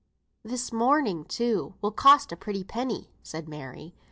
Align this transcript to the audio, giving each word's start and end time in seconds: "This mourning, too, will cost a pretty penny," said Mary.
"This 0.41 0.71
mourning, 0.73 1.25
too, 1.25 1.75
will 1.79 1.91
cost 1.91 2.31
a 2.31 2.35
pretty 2.35 2.63
penny," 2.63 3.11
said 3.21 3.47
Mary. 3.47 3.93